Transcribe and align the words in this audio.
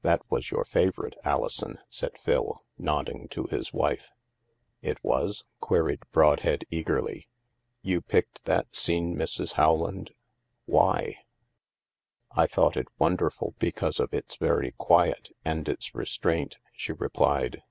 "That 0.00 0.22
was 0.28 0.50
your 0.50 0.64
favorite, 0.64 1.14
Alison," 1.22 1.78
said 1.88 2.18
Phil, 2.18 2.64
nodding 2.78 3.28
to 3.28 3.44
his 3.44 3.72
wife." 3.72 4.10
It 4.90 4.98
was?" 5.04 5.44
queried 5.60 6.00
Brodhead 6.10 6.64
eagerly." 6.68 7.28
You 7.90 8.00
picked 8.00 8.44
that 8.46 8.74
scene, 8.74 9.14
Mrs. 9.14 9.56
Rowland? 9.56 10.10
Why? 10.66 11.18
""I 12.32 12.48
thought 12.48 12.76
it 12.76 12.88
wonderful 12.98 13.54
because 13.60 14.00
of 14.00 14.12
its 14.12 14.34
very 14.34 14.72
quiet 14.78 15.28
and 15.44 15.68
its 15.68 15.94
restraint," 15.94 16.56
she 16.72 16.92
replied. 16.92 17.62